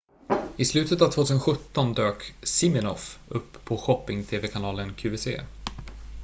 [0.57, 5.39] i slutet av 2017 dök siminoff upp på shopping-tv-kanalen qvc